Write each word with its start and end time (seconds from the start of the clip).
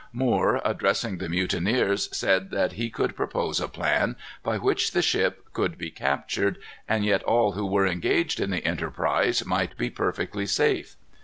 Moore, 0.11 0.63
addressing 0.65 1.19
the 1.19 1.29
mutineers, 1.29 2.09
said 2.11 2.49
that 2.49 2.71
he 2.71 2.89
could 2.89 3.15
propose 3.15 3.59
a 3.59 3.67
plan 3.67 4.15
by 4.41 4.57
which 4.57 4.93
the 4.93 5.01
ship 5.03 5.45
could 5.53 5.77
be 5.77 5.91
captured, 5.91 6.57
and 6.89 7.05
yet 7.05 7.21
all 7.21 7.51
who 7.51 7.67
were 7.67 7.85
engaged 7.85 8.39
in 8.39 8.49
the 8.49 8.65
enterprise 8.65 9.45
might 9.45 9.77
be 9.77 9.91
perfectly 9.91 10.47
safe. 10.47 10.95